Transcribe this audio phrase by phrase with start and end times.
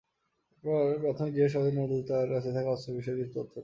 [0.53, 3.59] এরপর প্রাথমিক জিজ্ঞাসাবাদে নজরুল তাঁর কাছে থাকা অস্ত্রের বিষয়ে কিছু তথ্য দেয়।